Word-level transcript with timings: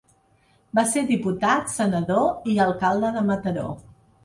Va 0.79 0.83
ser 0.93 1.03
diputat, 1.11 1.69
senador, 1.75 2.25
i 2.55 2.59
alcalde 2.67 3.15
de 3.21 3.25
Mataró. 3.31 3.71